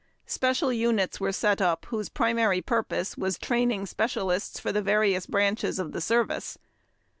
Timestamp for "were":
1.19-1.31